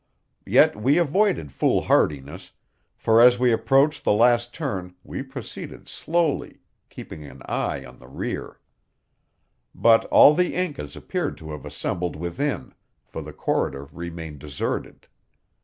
[0.47, 2.53] Yet we avoided foolhardiness,
[2.97, 8.07] for as we approached the last turn we proceeded slowly, keeping an eye on the
[8.07, 8.59] rear.
[9.75, 12.73] But all the Incas appeared to have assembled within,
[13.05, 15.05] for the corridor remained deserted.